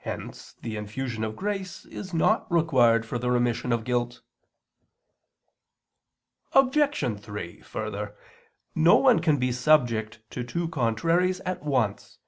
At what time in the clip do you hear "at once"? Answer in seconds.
11.40-12.18